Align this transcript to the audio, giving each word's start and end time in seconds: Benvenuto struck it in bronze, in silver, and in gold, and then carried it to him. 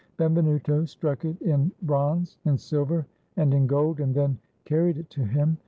Benvenuto 0.17 0.83
struck 0.83 1.25
it 1.25 1.39
in 1.43 1.71
bronze, 1.83 2.39
in 2.45 2.57
silver, 2.57 3.05
and 3.37 3.53
in 3.53 3.67
gold, 3.67 3.99
and 3.99 4.15
then 4.15 4.39
carried 4.65 4.97
it 4.97 5.11
to 5.11 5.23
him. 5.23 5.59